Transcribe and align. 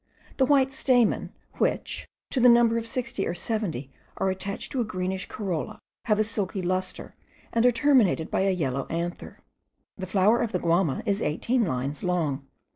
The 0.37 0.47
white 0.47 0.73
stamina, 0.73 1.29
which, 1.59 2.07
to 2.31 2.39
the 2.39 2.49
number 2.49 2.79
of 2.79 2.87
sixty 2.87 3.27
or 3.27 3.35
seventy, 3.35 3.91
are 4.17 4.31
attached 4.31 4.71
to 4.71 4.81
a 4.81 4.83
greenish 4.83 5.27
corolla, 5.27 5.77
have 6.05 6.17
a 6.17 6.23
silky 6.23 6.63
lustre, 6.63 7.13
and 7.53 7.67
are 7.67 7.71
terminated 7.71 8.31
by 8.31 8.41
a 8.41 8.49
yellow 8.49 8.87
anther. 8.89 9.41
The 9.97 10.07
flower 10.07 10.39
of 10.41 10.53
the 10.53 10.59
guama 10.59 11.03
is 11.05 11.21
eighteen 11.21 11.65
lines 11.65 12.01
long. 12.03 12.47